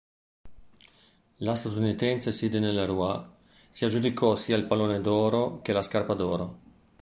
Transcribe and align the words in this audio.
La 1.49 1.53
statunitense 1.53 2.31
Sydney 2.31 2.73
Leroux 2.73 3.23
si 3.69 3.85
aggiudicò 3.85 4.35
sia 4.35 4.57
il 4.57 4.65
"Pallone 4.65 4.99
d'Oro" 4.99 5.61
che 5.61 5.73
la 5.73 5.83
"Scarpa 5.83 6.15
d'Oro". 6.15 6.57